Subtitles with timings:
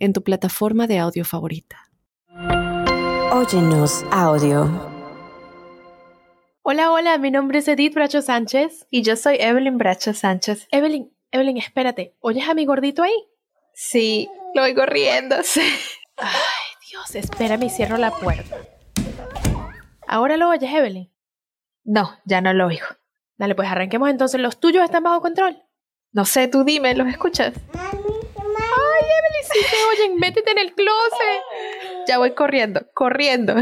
[0.00, 1.90] en tu plataforma de audio favorita.
[3.32, 4.68] Óyenos audio.
[6.62, 8.86] Hola, hola, mi nombre es Edith Bracho Sánchez.
[8.90, 10.66] Y yo soy Evelyn Bracho Sánchez.
[10.72, 13.14] Evelyn, Evelyn, espérate, ¿oyes a mi gordito ahí?
[13.72, 15.62] Sí, lo oigo riéndose.
[16.16, 18.56] Ay, Dios, espérame y cierro la puerta.
[20.08, 21.12] ¿Ahora lo oyes, Evelyn?
[21.84, 22.86] No, ya no lo oigo.
[23.36, 24.40] Dale, pues arranquemos entonces.
[24.40, 25.62] ¿Los tuyos están bajo control?
[26.12, 27.54] No sé, tú dime, ¿los escuchas?
[29.18, 31.42] Evelyn, si te oyen, métete en el closet.
[32.06, 33.54] Ya voy corriendo, corriendo.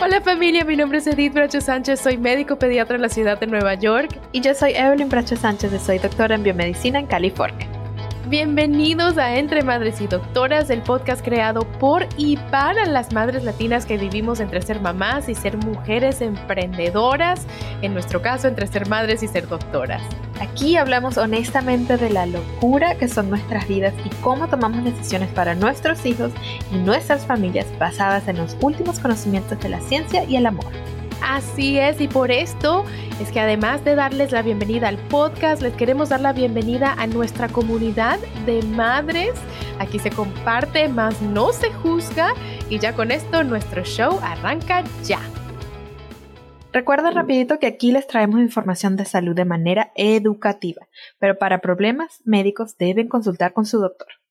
[0.00, 3.46] Hola familia, mi nombre es Edith Bracho Sánchez, soy médico pediatra en la ciudad de
[3.46, 4.18] Nueva York.
[4.32, 7.81] Y yo soy Evelyn Bracho Sánchez soy doctora en biomedicina en California.
[8.28, 13.84] Bienvenidos a Entre Madres y Doctoras, el podcast creado por y para las madres latinas
[13.84, 17.46] que vivimos entre ser mamás y ser mujeres emprendedoras,
[17.82, 20.02] en nuestro caso entre ser madres y ser doctoras.
[20.40, 25.56] Aquí hablamos honestamente de la locura que son nuestras vidas y cómo tomamos decisiones para
[25.56, 26.30] nuestros hijos
[26.72, 30.72] y nuestras familias basadas en los últimos conocimientos de la ciencia y el amor.
[31.24, 32.84] Así es, y por esto
[33.20, 37.06] es que además de darles la bienvenida al podcast, les queremos dar la bienvenida a
[37.06, 39.30] nuestra comunidad de madres.
[39.78, 42.34] Aquí se comparte, más no se juzga,
[42.68, 45.20] y ya con esto nuestro show arranca ya.
[46.72, 52.20] Recuerda rapidito que aquí les traemos información de salud de manera educativa, pero para problemas
[52.24, 54.21] médicos deben consultar con su doctor.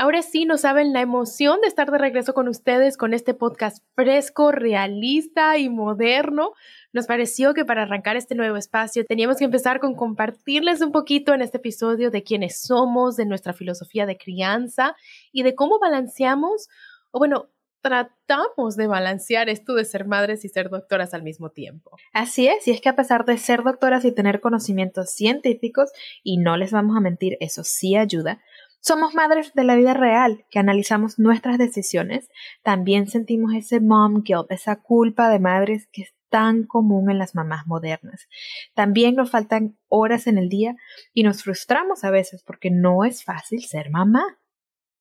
[0.00, 3.84] Ahora sí, no saben la emoción de estar de regreso con ustedes con este podcast
[3.94, 6.52] fresco, realista y moderno.
[6.94, 11.34] Nos pareció que para arrancar este nuevo espacio teníamos que empezar con compartirles un poquito
[11.34, 14.96] en este episodio de quiénes somos, de nuestra filosofía de crianza
[15.32, 16.70] y de cómo balanceamos,
[17.10, 17.50] o bueno,
[17.82, 21.96] tratamos de balancear esto de ser madres y ser doctoras al mismo tiempo.
[22.12, 25.90] Así es, y es que a pesar de ser doctoras y tener conocimientos científicos,
[26.22, 28.40] y no les vamos a mentir, eso sí ayuda,
[28.80, 32.30] somos madres de la vida real que analizamos nuestras decisiones.
[32.62, 37.34] También sentimos ese mom guilt, esa culpa de madres que es tan común en las
[37.34, 38.28] mamás modernas.
[38.74, 40.76] También nos faltan horas en el día
[41.12, 44.38] y nos frustramos a veces porque no es fácil ser mamá.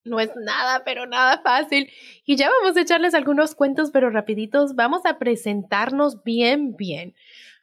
[0.04, 1.90] No es nada, pero nada fácil.
[2.26, 4.76] Y ya vamos a echarles algunos cuentos, pero rapiditos.
[4.76, 7.14] Vamos a presentarnos bien, bien.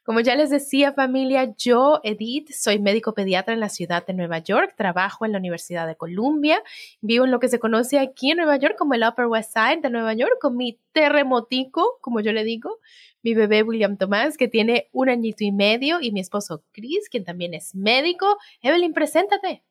[0.07, 4.39] Como ya les decía familia, yo, Edith, soy médico pediatra en la ciudad de Nueva
[4.39, 6.63] York, trabajo en la Universidad de Columbia,
[7.01, 9.81] vivo en lo que se conoce aquí en Nueva York como el Upper West Side
[9.83, 12.79] de Nueva York, con mi terremotico, como yo le digo,
[13.25, 17.25] mi bebé William Tomás, que tiene un añito y medio, y mi esposo Chris, quien
[17.25, 18.39] también es médico.
[18.63, 19.65] Evelyn, preséntate.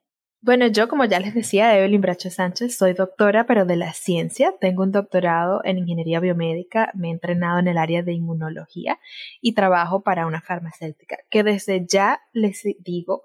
[0.46, 4.54] Bueno, yo como ya les decía, Evelyn Bracho Sánchez, soy doctora, pero de la ciencia.
[4.62, 9.00] Tengo un doctorado en ingeniería biomédica, me he entrenado en el área de inmunología
[9.42, 13.24] y trabajo para una farmacéutica, que desde ya les digo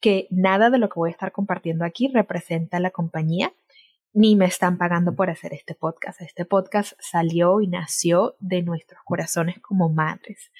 [0.00, 3.52] que nada de lo que voy a estar compartiendo aquí representa la compañía,
[4.14, 6.22] ni me están pagando por hacer este podcast.
[6.22, 10.50] Este podcast salió y nació de nuestros corazones como madres.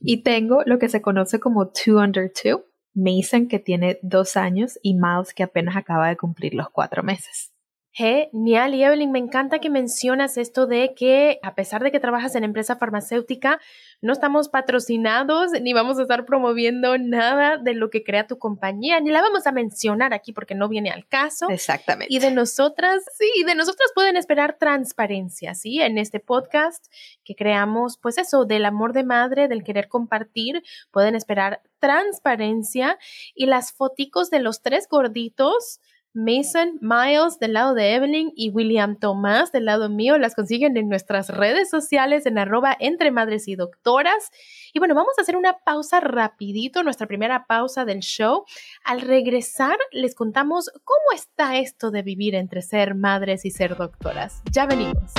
[0.00, 4.78] Y tengo lo que se conoce como Two Under Two Mason que tiene dos años
[4.82, 7.52] y Miles que apenas acaba de cumplir los cuatro meses.
[7.92, 12.36] Genial, y Evelyn, me encanta que mencionas esto de que a pesar de que trabajas
[12.36, 13.60] en empresa farmacéutica,
[14.00, 19.00] no estamos patrocinados ni vamos a estar promoviendo nada de lo que crea tu compañía,
[19.00, 21.48] ni la vamos a mencionar aquí porque no viene al caso.
[21.50, 22.14] Exactamente.
[22.14, 25.80] Y de nosotras, sí, de nosotras pueden esperar transparencia, ¿sí?
[25.80, 26.86] En este podcast
[27.24, 30.62] que creamos, pues eso, del amor de madre, del querer compartir,
[30.92, 32.98] pueden esperar transparencia
[33.34, 35.80] y las foticos de los tres gorditos
[36.12, 40.18] Mason, Miles del lado de Evelyn y William Tomás del lado mío.
[40.18, 44.30] Las consiguen en nuestras redes sociales en arroba entre madres y doctoras.
[44.72, 48.44] Y bueno, vamos a hacer una pausa rapidito, nuestra primera pausa del show.
[48.84, 54.42] Al regresar les contamos cómo está esto de vivir entre ser madres y ser doctoras.
[54.50, 55.12] Ya venimos.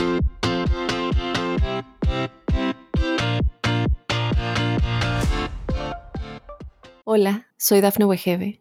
[7.05, 8.60] Hola, soy Dafne Wegebe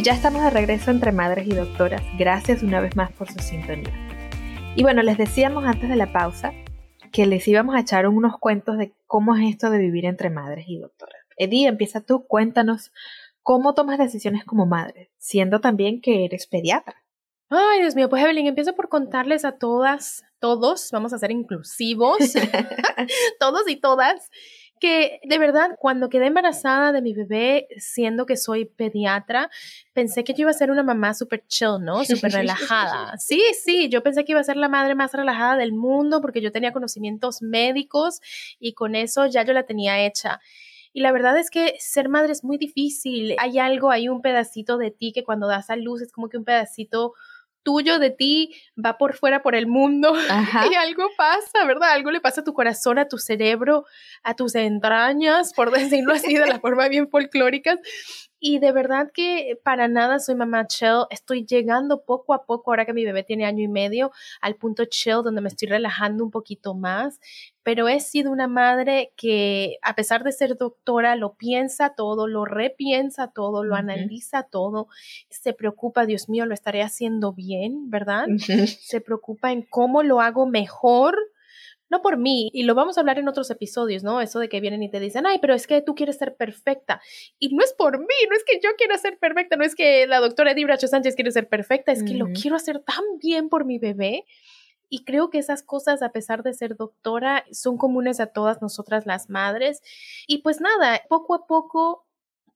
[0.00, 2.00] Y ya estamos de regreso entre madres y doctoras.
[2.18, 3.92] Gracias una vez más por su sintonía.
[4.74, 6.54] Y bueno, les decíamos antes de la pausa
[7.12, 10.64] que les íbamos a echar unos cuentos de cómo es esto de vivir entre madres
[10.68, 11.20] y doctoras.
[11.36, 12.92] Eddie, empieza tú, cuéntanos
[13.42, 16.96] cómo tomas decisiones como madre, siendo también que eres pediatra.
[17.48, 22.18] Ay, Dios mío, pues Evelyn, empiezo por contarles a todas, todos, vamos a ser inclusivos,
[23.38, 24.30] todos y todas,
[24.80, 29.50] que de verdad cuando quedé embarazada de mi bebé, siendo que soy pediatra,
[29.92, 32.04] pensé que yo iba a ser una mamá súper chill, ¿no?
[32.04, 33.14] Súper relajada.
[33.18, 36.40] Sí, sí, yo pensé que iba a ser la madre más relajada del mundo porque
[36.40, 38.20] yo tenía conocimientos médicos
[38.58, 40.40] y con eso ya yo la tenía hecha.
[40.92, 43.36] Y la verdad es que ser madre es muy difícil.
[43.38, 46.38] Hay algo, hay un pedacito de ti que cuando das a luz es como que
[46.38, 47.14] un pedacito
[47.62, 50.14] tuyo de ti va por fuera por el mundo
[50.70, 51.90] y algo pasa, ¿verdad?
[51.90, 53.84] Algo le pasa a tu corazón, a tu cerebro,
[54.22, 55.70] a tus entrañas, por
[56.00, 57.78] decirlo así de la forma bien folclórica.
[58.42, 61.04] Y de verdad que para nada soy mamá chill.
[61.10, 64.86] Estoy llegando poco a poco, ahora que mi bebé tiene año y medio, al punto
[64.86, 67.20] chill donde me estoy relajando un poquito más.
[67.62, 72.46] Pero he sido una madre que, a pesar de ser doctora, lo piensa todo, lo
[72.46, 74.88] repiensa todo, lo analiza todo.
[75.28, 78.26] Se preocupa, Dios mío, lo estaré haciendo bien, ¿verdad?
[78.66, 81.18] Se preocupa en cómo lo hago mejor
[81.90, 84.20] no por mí, y lo vamos a hablar en otros episodios, ¿no?
[84.20, 87.00] Eso de que vienen y te dicen, ay, pero es que tú quieres ser perfecta.
[87.38, 90.06] Y no es por mí, no es que yo quiera ser perfecta, no es que
[90.06, 93.48] la doctora Edith Bracho Sánchez quiere ser perfecta, es que lo quiero hacer tan bien
[93.48, 94.24] por mi bebé.
[94.92, 99.06] Y creo que esas cosas, a pesar de ser doctora, son comunes a todas nosotras
[99.06, 99.82] las madres.
[100.26, 102.06] Y pues nada, poco a poco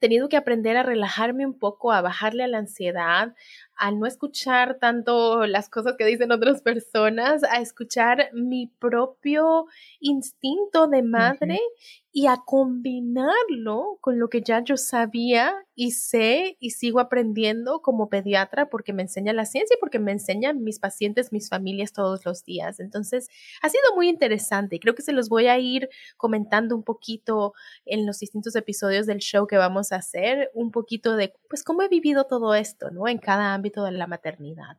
[0.00, 3.34] tenido que aprender a relajarme un poco, a bajarle a la ansiedad,
[3.76, 9.66] a no escuchar tanto las cosas que dicen otras personas, a escuchar mi propio
[10.00, 11.60] instinto de madre
[12.16, 18.08] y a combinarlo con lo que ya yo sabía y sé y sigo aprendiendo como
[18.08, 22.24] pediatra porque me enseña la ciencia y porque me enseñan mis pacientes, mis familias todos
[22.24, 22.78] los días.
[22.78, 23.28] Entonces,
[23.62, 24.78] ha sido muy interesante.
[24.78, 27.52] Creo que se los voy a ir comentando un poquito
[27.84, 31.82] en los distintos episodios del show que vamos a hacer, un poquito de pues cómo
[31.82, 33.08] he vivido todo esto, ¿no?
[33.08, 34.78] En cada ámbito de la maternidad.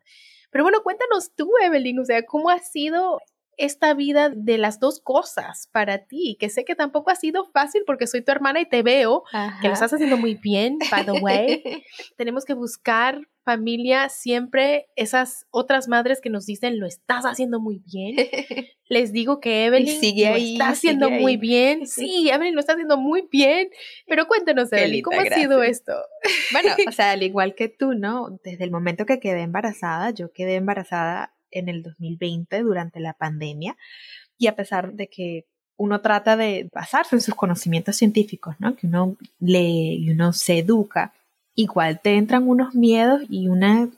[0.51, 3.19] Pero bueno, cuéntanos tú, Evelyn, o sea, ¿cómo ha sido
[3.57, 7.83] esta vida de las dos cosas para ti, que sé que tampoco ha sido fácil
[7.85, 9.23] porque soy tu hermana y te veo
[9.61, 11.63] que lo estás haciendo muy bien, by the way.
[12.17, 17.81] Tenemos que buscar familia siempre esas otras madres que nos dicen lo estás haciendo muy
[17.85, 18.15] bien.
[18.89, 21.87] Les digo que Evelyn sigue lo está haciendo muy bien.
[21.87, 23.69] Sí, Evelyn lo está haciendo muy bien.
[24.07, 25.93] Pero cuéntanos, Evelyn, ¿cómo ha sido esto?
[26.51, 28.39] Bueno, o sea, al igual que tú, ¿no?
[28.43, 33.77] Desde el momento que quedé embarazada, yo quedé embarazada en el 2020 durante la pandemia
[34.37, 35.45] y a pesar de que
[35.77, 38.75] uno trata de basarse en sus conocimientos científicos, ¿no?
[38.75, 41.13] Que uno lee y uno se educa,
[41.55, 43.89] igual te entran unos miedos y una,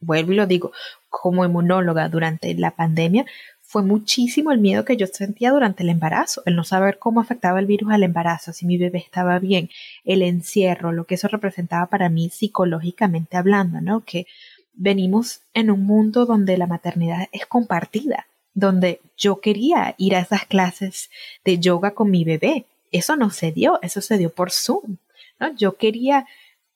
[0.00, 0.72] vuelvo y lo digo,
[1.08, 3.24] como inmunóloga durante la pandemia,
[3.70, 7.60] fue muchísimo el miedo que yo sentía durante el embarazo, el no saber cómo afectaba
[7.60, 9.70] el virus al embarazo, si mi bebé estaba bien,
[10.04, 14.04] el encierro, lo que eso representaba para mí psicológicamente hablando, ¿no?
[14.04, 14.26] Que
[14.72, 20.46] venimos en un mundo donde la maternidad es compartida, donde yo quería ir a esas
[20.46, 21.10] clases
[21.44, 22.64] de yoga con mi bebé.
[22.90, 24.96] Eso no se dio, eso se dio por Zoom.
[25.38, 25.54] ¿no?
[25.54, 26.26] Yo quería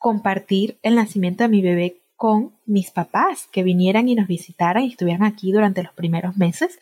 [0.05, 4.91] compartir el nacimiento de mi bebé con mis papás, que vinieran y nos visitaran y
[4.91, 6.79] estuvieran aquí durante los primeros meses.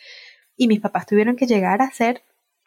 [0.57, 2.25] Y mis papás tuvieron que llegar a hacer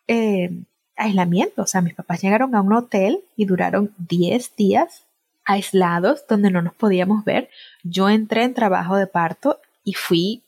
[0.07, 0.50] eh,
[0.95, 1.63] aislamiento.
[1.63, 5.03] O sea, mis papás llegaron a un hotel y duraron 10 días
[5.43, 7.50] aislados donde no nos podíamos ver.
[7.83, 10.41] Yo entré en trabajo de parto y fui,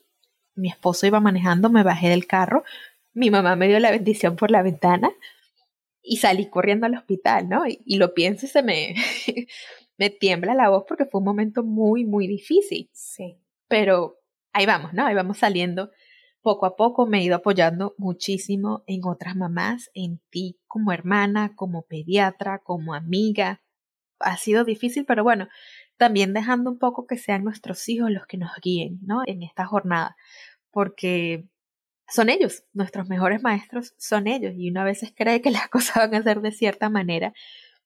[0.56, 2.64] mi esposo iba manejando, me bajé del carro,
[3.14, 5.12] mi mamá me dio la bendición por la ventana
[6.02, 7.64] y salí corriendo al hospital, ¿no?
[7.68, 8.96] Y, lo pienso y se me,
[9.98, 12.90] me tiembla la voz porque fue un momento muy, muy difícil.
[12.94, 13.40] Sí.
[13.68, 14.20] Pero
[14.54, 15.06] ahí vamos, ¿no?
[15.06, 15.92] Ahí vamos saliendo.
[16.42, 21.54] Poco a poco me he ido apoyando muchísimo en otras mamás, en ti como hermana,
[21.56, 23.62] como pediatra, como amiga,
[24.20, 25.48] ha sido difícil, pero bueno,
[25.98, 29.22] también dejando un poco que sean nuestros hijos los que nos guíen, ¿no?
[29.26, 30.16] En esta jornada,
[30.72, 31.48] porque
[32.08, 35.98] son ellos, nuestros mejores maestros son ellos, y uno a veces cree que las cosas
[35.98, 37.34] van a ser de cierta manera,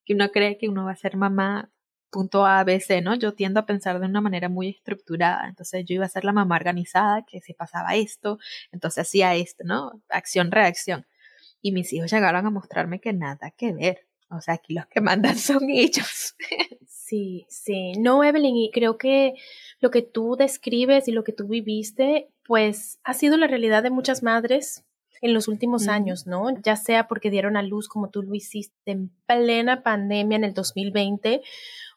[0.05, 1.71] que uno cree que uno va a ser mamá
[2.11, 3.15] punto A, B, C, ¿no?
[3.15, 6.33] Yo tiendo a pensar de una manera muy estructurada, entonces yo iba a ser la
[6.33, 8.37] mamá organizada, que si pasaba esto,
[8.71, 10.01] entonces hacía esto, ¿no?
[10.09, 11.07] Acción, reacción.
[11.61, 14.05] Y mis hijos llegaron a mostrarme que nada que ver.
[14.29, 16.35] O sea, aquí los que mandan son ellos.
[17.11, 17.91] Sí, sí.
[17.99, 19.33] No, Evelyn, y creo que
[19.81, 23.89] lo que tú describes y lo que tú viviste, pues ha sido la realidad de
[23.89, 24.85] muchas madres
[25.21, 26.57] en los últimos años, ¿no?
[26.61, 30.53] Ya sea porque dieron a luz como tú lo hiciste en plena pandemia en el
[30.53, 31.41] 2020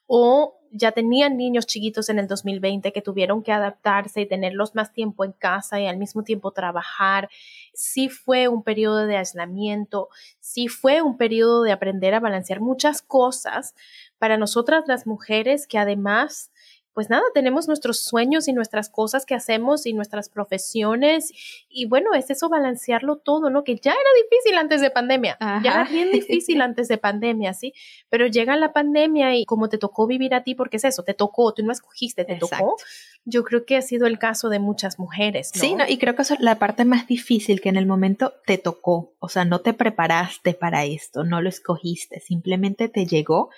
[0.07, 4.93] o ya tenían niños chiquitos en el 2020 que tuvieron que adaptarse y tenerlos más
[4.93, 7.29] tiempo en casa y al mismo tiempo trabajar.
[7.75, 10.09] Sí fue un periodo de aislamiento,
[10.41, 13.75] sí fue un periodo de aprender a balancear muchas cosas
[14.19, 16.51] para nosotras las mujeres que además
[16.95, 21.33] pues nada, tenemos nuestros sueños y nuestras cosas que hacemos y nuestras profesiones.
[21.69, 23.65] Y bueno, es eso balancearlo todo, ¿no?
[23.65, 27.75] Que ya era difícil antes de pandemia, ya era bien difícil antes de pandemia, ¿sí?
[28.09, 31.15] Pero llega la pandemia y como te tocó vivir a ti, porque es eso, te
[31.15, 32.77] tocó, tú no escogiste, te tocó.
[33.25, 35.61] Yo creo que ha sido el caso de muchas mujeres, ¿no?
[35.61, 38.35] Sí, no, y creo que eso es la parte más difícil, que en el momento
[38.47, 43.51] te tocó, o sea, no te preparaste para esto, no lo escogiste, simplemente te llegó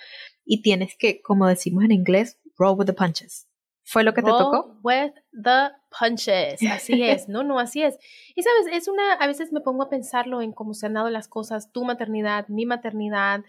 [0.43, 3.47] y tienes que, como decimos en inglés, roll with the punches.
[3.89, 4.77] ¿Fue lo que te tocó?
[4.83, 6.59] With the punches.
[6.69, 7.97] Así es, no, no, así es.
[8.35, 11.09] Y sabes, es una, a veces me pongo a pensarlo en cómo se han dado
[11.09, 13.45] las cosas, tu maternidad, mi maternidad.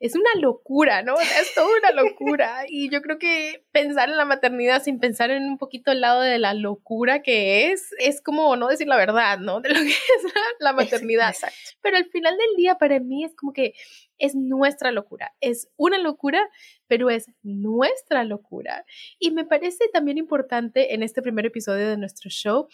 [0.00, 1.18] Es una locura, ¿no?
[1.18, 2.64] Es toda una locura.
[2.68, 6.20] Y yo creo que pensar en la maternidad sin pensar en un poquito el lado
[6.20, 9.60] de la locura que es, es como no decir la verdad, ¿no?
[9.60, 11.34] De lo que es la, maternidad.
[11.80, 13.74] Pero al final del día, para mí es como que
[14.18, 15.34] es nuestra locura.
[15.40, 16.48] Es una locura,
[16.86, 18.84] pero es nuestra locura.
[19.18, 22.68] Y me parece también importante en este primer episodio de nuestro show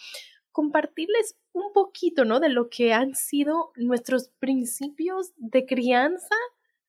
[0.51, 2.39] compartirles un poquito, ¿no?
[2.39, 6.35] De lo que han sido nuestros principios de crianza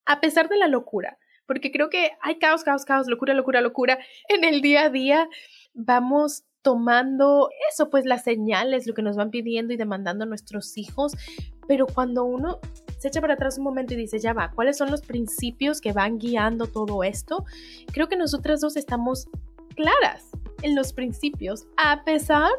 [0.06, 1.18] a pesar de la locura.
[1.46, 3.98] Porque creo que hay caos, caos, caos, locura, locura, locura
[4.28, 5.28] en el día a día.
[5.74, 11.12] Vamos tomando eso, pues las señales, lo que nos van pidiendo y demandando nuestros hijos.
[11.68, 12.58] Pero cuando uno
[12.98, 15.92] se echa para atrás un momento y dice, ya va, ¿cuáles son los principios que
[15.92, 17.44] van guiando todo esto?
[17.92, 19.28] Creo que nosotras dos estamos
[19.76, 20.30] claras
[20.62, 22.50] en los principios, a pesar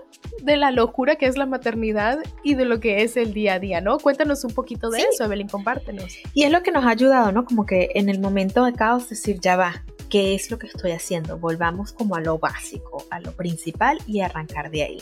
[0.44, 3.60] de la locura que es la maternidad y de lo que es el día a
[3.60, 3.98] día, ¿no?
[4.00, 6.18] Cuéntanos un poquito de eso, Evelyn, compártenos.
[6.34, 7.46] Y es lo que nos ha ayudado, ¿no?
[7.46, 10.92] Como que en el momento de caos decir, ya va, ¿qué es lo que estoy
[10.92, 11.38] haciendo?
[11.38, 14.98] Volvamos como a lo básico, a lo principal y arrancar de ahí.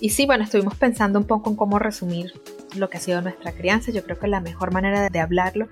[0.00, 2.32] Y sí, bueno, estuvimos pensando un poco en cómo resumir
[2.76, 3.92] lo que ha sido nuestra crianza.
[3.92, 5.68] Yo creo que la mejor manera de hablarlo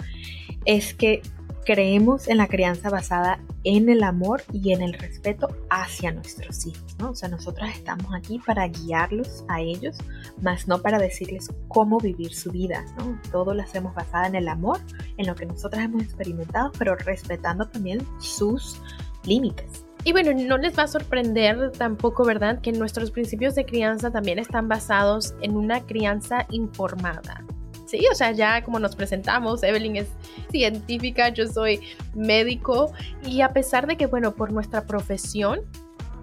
[0.64, 1.22] es que
[1.64, 6.96] creemos en la crianza basada en el amor y en el respeto hacia nuestros hijos,
[6.98, 7.10] ¿no?
[7.10, 9.96] O sea, nosotras estamos aquí para guiarlos a ellos,
[10.40, 13.20] más no para decirles cómo vivir su vida, ¿no?
[13.30, 14.78] Todo lo hacemos basada en el amor,
[15.16, 18.80] en lo que nosotras hemos experimentado, pero respetando también sus
[19.24, 19.84] límites.
[20.04, 22.60] Y bueno, no les va a sorprender tampoco, ¿verdad?
[22.60, 27.44] Que nuestros principios de crianza también están basados en una crianza informada.
[27.92, 30.08] Sí, o sea, ya como nos presentamos, Evelyn es
[30.50, 31.78] científica, yo soy
[32.14, 32.90] médico
[33.22, 35.60] y a pesar de que, bueno, por nuestra profesión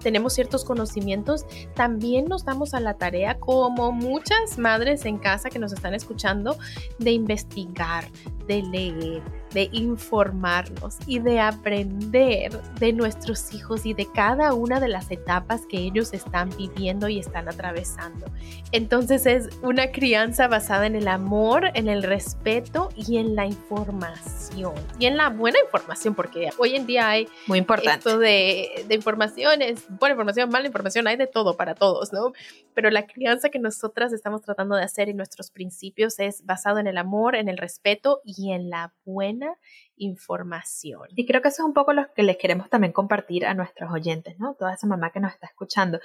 [0.02, 1.46] tenemos ciertos conocimientos,
[1.76, 6.58] también nos damos a la tarea, como muchas madres en casa que nos están escuchando,
[6.98, 8.06] de investigar,
[8.48, 9.22] de leer,
[9.54, 15.62] de informarnos y de aprender de nuestros hijos y de cada una de las etapas
[15.70, 18.26] que ellos están viviendo y están atravesando.
[18.72, 24.74] Entonces es una crianza basada en el amor, en el respeto y en la información.
[24.98, 28.10] Y en la buena información, porque hoy en día hay Muy importante.
[28.10, 32.34] esto de, de informaciones, buena información, mala información, hay de todo para todos, ¿no?
[32.74, 36.88] Pero la crianza que nosotras estamos tratando de hacer y nuestros principios es basado en
[36.88, 39.39] el amor, en el respeto y y en la buena
[39.96, 41.08] información.
[41.16, 43.92] Y creo que eso es un poco lo que les queremos también compartir a nuestros
[43.92, 44.56] oyentes, ¿no?
[44.56, 46.00] Toda esa mamá que nos está escuchando,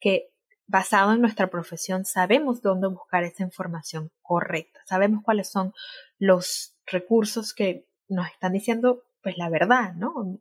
[0.00, 0.30] que
[0.66, 5.72] basado en nuestra profesión sabemos dónde buscar esa información correcta, sabemos cuáles son
[6.18, 10.38] los recursos que nos están diciendo pues la verdad, ¿no?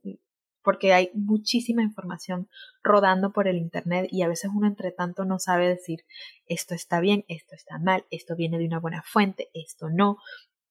[0.61, 2.49] Porque hay muchísima información
[2.83, 6.05] rodando por el Internet y a veces uno entre tanto no sabe decir
[6.45, 10.17] esto está bien, esto está mal, esto viene de una buena fuente, esto no.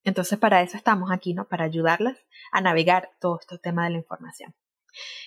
[0.06, 1.48] Entonces, para eso estamos aquí, ¿no?
[1.48, 2.16] Para ayudarlas
[2.52, 4.54] a navegar todo este tema de la información.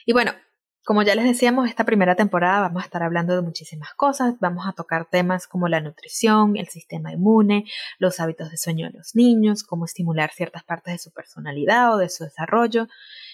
[0.06, 0.32] Y bueno,
[0.86, 4.36] como ya les decíamos, esta primera temporada vamos a estar hablando de muchísimas cosas.
[4.40, 7.66] Vamos a tocar temas como la nutrición, el sistema inmune,
[7.98, 11.98] los hábitos de sueño de los niños, cómo estimular ciertas partes de su personalidad o
[11.98, 12.88] de su desarrollo.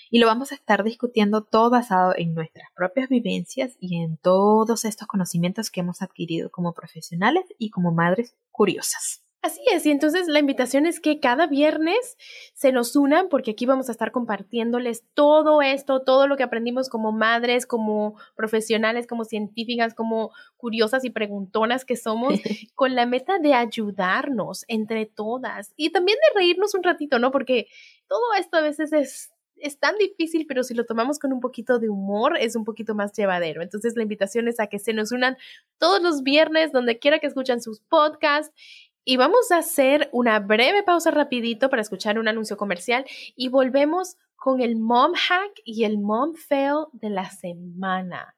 [0.10, 4.84] Y lo vamos a estar discutiendo todo basado en nuestras propias vivencias y en todos
[4.84, 9.25] estos conocimientos que hemos adquirido como profesionales y como madres curiosas.
[9.46, 12.18] Así es, y entonces la invitación es que cada viernes
[12.56, 16.90] se nos unan porque aquí vamos a estar compartiéndoles todo esto, todo lo que aprendimos
[16.90, 22.34] como madres, como profesionales, como científicas, como curiosas y preguntonas que somos,
[22.74, 27.30] con la meta de ayudarnos entre todas y también de reírnos un ratito, ¿no?
[27.30, 27.68] Porque
[28.08, 31.80] todo esto a veces es es tan difícil, pero si lo tomamos con un poquito
[31.80, 33.62] de humor, es un poquito más llevadero.
[33.62, 35.38] Entonces, la invitación es a que se nos unan
[35.78, 38.54] todos los viernes, donde quiera que escuchan sus podcasts,
[39.06, 44.18] y vamos a hacer una breve pausa rapidito para escuchar un anuncio comercial y volvemos
[44.36, 48.36] con el mom hack y el mom fail de la semana.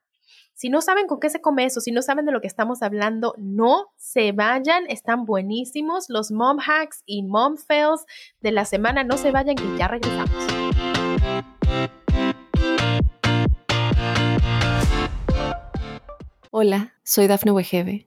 [0.53, 2.81] Si no saben con qué se come eso, si no saben de lo que estamos
[2.81, 8.05] hablando, no se vayan, están buenísimos los mom hacks y mom fails
[8.41, 9.03] de la semana.
[9.03, 10.31] No se vayan que ya regresamos.
[16.51, 18.06] Hola, soy Dafne Wegebe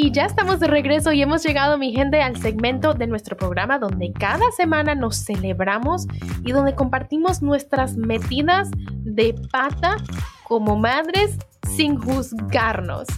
[0.00, 3.80] Y ya estamos de regreso y hemos llegado, mi gente, al segmento de nuestro programa
[3.80, 6.06] donde cada semana nos celebramos
[6.44, 9.96] y donde compartimos nuestras metidas de pata
[10.44, 13.08] como madres sin juzgarnos.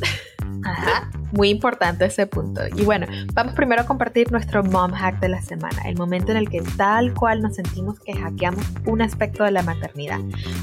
[0.65, 2.63] Ajá, muy importante ese punto.
[2.77, 6.39] Y bueno, vamos primero a compartir nuestro mom hack de la semana, el momento en
[6.39, 10.21] el que tal cual nos sentimos que hackeamos un aspecto de la maternidad.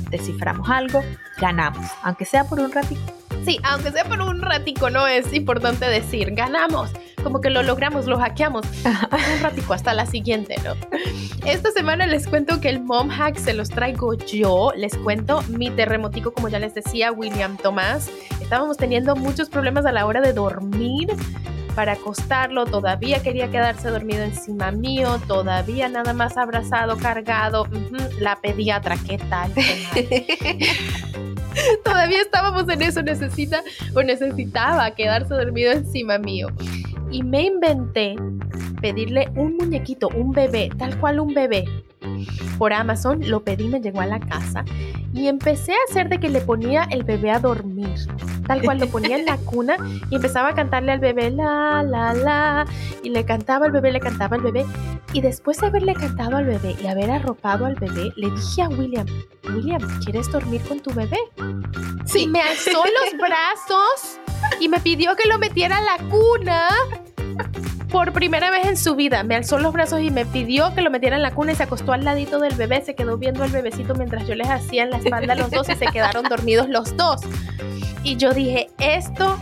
[0.10, 1.04] Desciframos algo,
[1.40, 3.02] ganamos, aunque sea por un ratito.
[3.46, 6.92] Sí, aunque sea por un ratico, no es importante decir, ganamos,
[7.28, 8.66] como que lo logramos, lo hackeamos.
[8.86, 10.76] un ratico hasta la siguiente, ¿no?
[11.46, 14.72] Esta semana les cuento que el mom hack se los traigo yo.
[14.78, 18.10] Les cuento mi terremotico, como ya les decía, William Tomás.
[18.42, 21.10] Estábamos teniendo muchos problemas a la hora de dormir
[21.76, 27.68] para acostarlo, todavía quería quedarse dormido encima mío, todavía nada más abrazado, cargado.
[28.20, 29.52] la pediatra, ¿qué tal?
[31.84, 33.64] Todavía estábamos en eso, necesita
[33.94, 36.48] o necesitaba quedarse dormido encima mío.
[37.12, 38.16] Y me inventé
[38.82, 41.66] pedirle un muñequito, un bebé, tal cual un bebé.
[42.58, 44.64] Por Amazon lo pedí, me llegó a la casa
[45.14, 48.08] y empecé a hacer de que le ponía el bebé a dormir.
[48.46, 49.78] Tal cual lo ponía en la cuna
[50.10, 52.66] y empezaba a cantarle al bebé la, la, la.
[53.04, 54.66] Y le cantaba al bebé, le cantaba al bebé.
[55.14, 58.70] Y después de haberle cantado al bebé y haber arropado al bebé, le dije a
[58.70, 59.08] William,
[59.50, 61.20] William, ¿quieres dormir con tu bebé?
[62.06, 62.28] Sí.
[62.28, 64.20] me alzó los brazos
[64.60, 66.70] y me pidió que lo metiera a la cuna
[67.90, 69.24] por primera vez en su vida.
[69.24, 71.64] Me alzó los brazos y me pidió que lo metiera en la cuna y se
[71.64, 72.82] acostó al ladito del bebé.
[72.82, 75.70] Se quedó viendo al bebecito mientras yo les hacía en la espalda a los dos
[75.70, 77.22] y se quedaron dormidos los dos.
[78.04, 79.40] Y yo dije, esto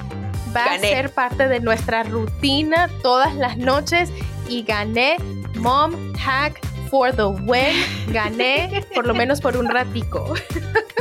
[0.55, 4.12] va a ser parte de nuestra rutina todas las noches
[4.47, 5.17] y gané
[5.55, 7.75] Mom Hack for the win.
[8.12, 10.34] Gané por lo menos por un ratico.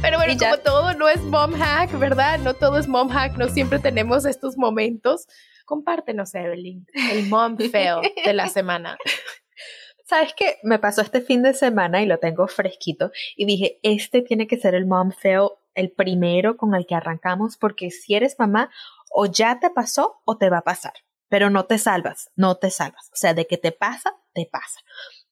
[0.00, 2.38] Pero bueno, como todo no es mom hack, ¿verdad?
[2.38, 5.26] No todo es mom hack, no siempre tenemos estos momentos.
[5.64, 8.96] Compártenos, Evelyn, el mom fail de la semana.
[10.04, 10.58] ¿Sabes qué?
[10.62, 14.56] Me pasó este fin de semana y lo tengo fresquito y dije, este tiene que
[14.56, 18.70] ser el mom fail, el primero con el que arrancamos, porque si eres mamá,
[19.10, 20.94] o ya te pasó o te va a pasar,
[21.28, 23.10] pero no te salvas, no te salvas.
[23.12, 24.80] O sea, de que te pasa, te pasa.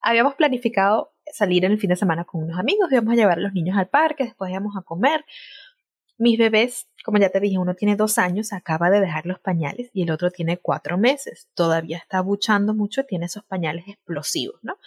[0.01, 3.43] Habíamos planificado salir en el fin de semana con unos amigos, íbamos a llevar a
[3.43, 5.25] los niños al parque, después íbamos a comer.
[6.19, 9.91] Mis bebés, como ya te dije, uno tiene dos años, acaba de dejar los pañales
[9.93, 11.49] y el otro tiene cuatro meses.
[11.55, 14.79] Todavía está buchando mucho, tiene esos pañales explosivos, ¿no?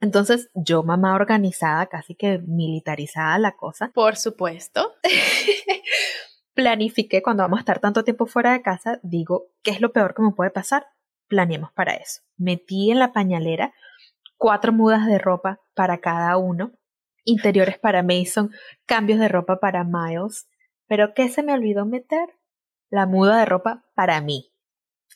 [0.00, 3.92] Entonces, yo, mamá organizada, casi que militarizada la cosa.
[3.94, 4.94] Por supuesto.
[6.54, 10.14] planifiqué cuando vamos a estar tanto tiempo fuera de casa, digo, ¿qué es lo peor
[10.14, 10.86] que me puede pasar?
[11.28, 12.22] Planeemos para eso.
[12.36, 13.72] Metí en la pañalera
[14.42, 16.72] cuatro mudas de ropa para cada uno,
[17.24, 18.50] interiores para Mason,
[18.86, 20.48] cambios de ropa para Miles.
[20.88, 22.28] Pero ¿qué se me olvidó meter?
[22.90, 24.52] La muda de ropa para mí.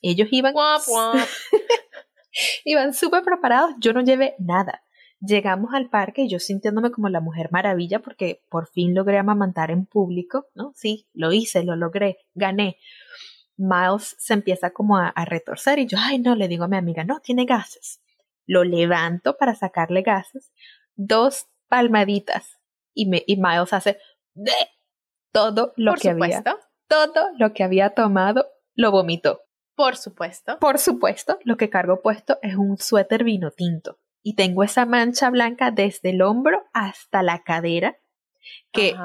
[0.00, 0.54] Ellos iban...
[2.64, 4.84] iban súper preparados, yo no llevé nada.
[5.18, 9.72] Llegamos al parque y yo sintiéndome como la mujer maravilla porque por fin logré amamantar
[9.72, 10.72] en público, ¿no?
[10.76, 12.78] Sí, lo hice, lo logré, gané.
[13.56, 16.76] Miles se empieza como a, a retorcer y yo, ay, no, le digo a mi
[16.76, 18.00] amiga, no, tiene gases
[18.46, 20.52] lo levanto para sacarle gases,
[20.94, 22.58] dos palmaditas
[22.94, 23.98] y, me, y Miles hace
[24.34, 24.54] de
[25.32, 26.42] todo lo que había
[26.88, 29.40] todo lo que había tomado lo vomitó.
[29.74, 30.58] Por supuesto.
[30.58, 35.30] Por supuesto, lo que cargo puesto es un suéter vino tinto y tengo esa mancha
[35.30, 37.96] blanca desde el hombro hasta la cadera
[38.72, 38.96] que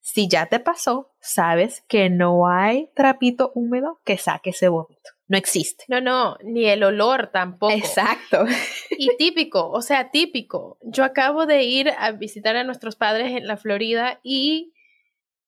[0.00, 5.10] si ya te pasó, sabes que no hay trapito húmedo que saque ese vómito.
[5.28, 5.84] No existe.
[5.88, 7.72] No, no, ni el olor tampoco.
[7.72, 8.46] Exacto.
[8.90, 10.78] Y típico, o sea, típico.
[10.82, 14.72] Yo acabo de ir a visitar a nuestros padres en la Florida y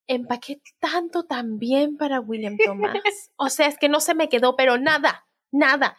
[0.06, 2.94] empaqué tanto también para William Thomas.
[3.36, 5.96] O sea, es que no se me quedó, pero nada, nada.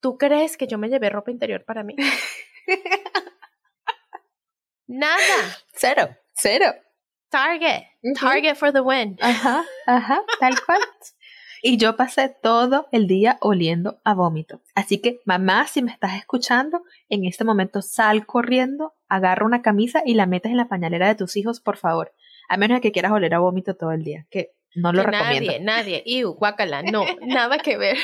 [0.00, 1.94] ¿Tú crees que yo me llevé ropa interior para mí?
[4.86, 5.58] nada.
[5.74, 6.74] Cero, cero.
[7.28, 7.84] Target,
[8.18, 9.18] Target for the win.
[9.20, 10.80] Ajá, ajá, tal cual.
[11.66, 14.60] Y yo pasé todo el día oliendo a vómito.
[14.74, 20.02] Así que, mamá, si me estás escuchando, en este momento sal corriendo, agarra una camisa
[20.04, 22.12] y la metes en la pañalera de tus hijos, por favor.
[22.50, 25.52] A menos que quieras oler a vómito todo el día, que no lo recomiendo.
[25.52, 26.02] Nadie, nadie.
[26.04, 27.96] Iu, guacala, no, nada que ver.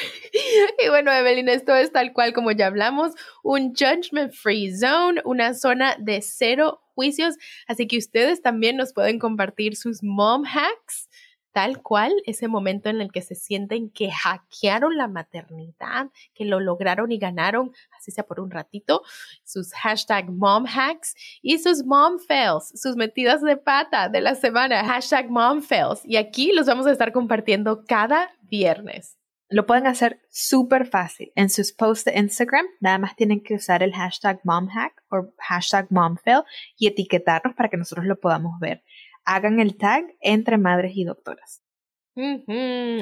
[0.82, 5.52] y bueno, Evelyn, esto es tal cual como ya hablamos, un judgment free zone, una
[5.52, 7.36] zona de cero juicios.
[7.66, 11.09] Así que ustedes también nos pueden compartir sus mom hacks
[11.52, 16.60] tal cual ese momento en el que se sienten que hackearon la maternidad, que lo
[16.60, 19.02] lograron y ganaron, así sea por un ratito,
[19.44, 24.84] sus hashtag mom hacks y sus mom fails, sus metidas de pata de la semana,
[24.84, 26.00] hashtag mom fails.
[26.04, 29.16] Y aquí los vamos a estar compartiendo cada viernes.
[29.52, 31.32] Lo pueden hacer súper fácil.
[31.34, 35.88] En sus posts de Instagram, nada más tienen que usar el hashtag momhack o hashtag
[35.90, 36.42] momfail
[36.78, 38.84] y etiquetarnos para que nosotros lo podamos ver
[39.24, 41.62] hagan el tag entre madres y doctoras.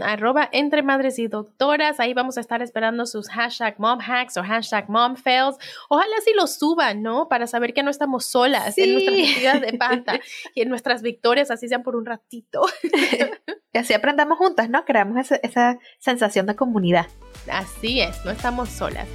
[0.03, 2.01] Arroba entre madres y doctoras.
[2.01, 5.57] Ahí vamos a estar esperando sus hashtag mom hacks o hashtag mom fails.
[5.89, 7.29] Ojalá sí los suban, ¿no?
[7.29, 10.21] Para saber que no estamos solas en nuestras vidas de pata
[10.55, 12.63] y en nuestras victorias, así sean por un ratito.
[13.73, 14.85] y así aprendamos juntas, ¿no?
[14.85, 17.07] Creamos esa sensación de comunidad.
[17.51, 19.09] Así es, no estamos solas.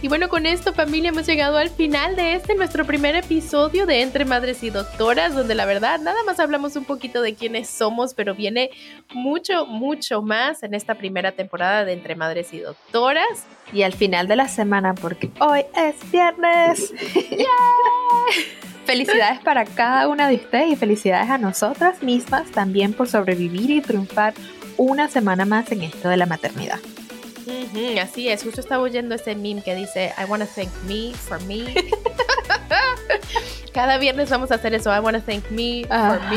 [0.00, 4.02] Y bueno, con esto familia hemos llegado al final de este nuestro primer episodio de
[4.02, 8.14] Entre Madres y Doctoras, donde la verdad nada más hablamos un poquito de quiénes somos,
[8.14, 8.70] pero viene
[9.12, 13.46] mucho, mucho más en esta primera temporada de Entre Madres y Doctoras.
[13.72, 16.92] Y al final de la semana, porque hoy es viernes.
[18.86, 23.82] Felicidades para cada una de ustedes y felicidades a nosotras mismas también por sobrevivir y
[23.82, 24.32] triunfar
[24.78, 26.78] una semana más en esto de la maternidad
[28.00, 31.40] así es, justo estaba oyendo ese meme que dice, I want to thank me for
[31.42, 31.74] me.
[33.72, 36.36] Cada viernes vamos a hacer eso, I want to thank me for me.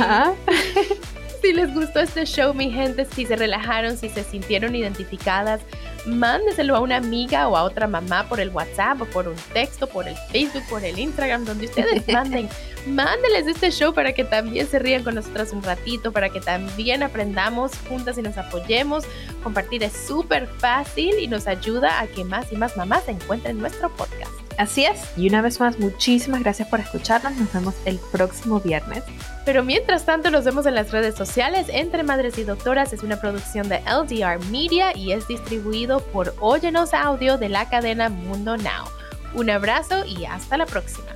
[1.52, 5.60] Si les gustó este show, mi gente, si se relajaron, si se sintieron identificadas,
[6.06, 9.86] mándeselo a una amiga o a otra mamá por el WhatsApp o por un texto,
[9.88, 12.48] por el Facebook, por el Instagram, donde ustedes manden.
[12.88, 17.04] Mándeles este show para que también se rían con nosotras un ratito, para que también
[17.04, 19.04] aprendamos juntas y nos apoyemos.
[19.44, 23.94] Compartir es súper fácil y nos ayuda a que más y más mamás encuentren nuestro
[23.98, 24.32] podcast.
[24.58, 27.36] Así es, y una vez más, muchísimas gracias por escucharnos.
[27.38, 29.04] Nos vemos el próximo viernes.
[29.46, 31.68] Pero mientras tanto, nos vemos en las redes sociales.
[31.70, 36.94] Entre Madres y Doctoras es una producción de LDR Media y es distribuido por Óyenos
[36.94, 38.86] Audio de la cadena Mundo Now.
[39.34, 41.08] Un abrazo y hasta la próxima.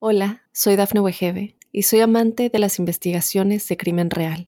[0.00, 4.47] Hola, soy Dafne Wegebe y soy amante de las investigaciones de crimen real.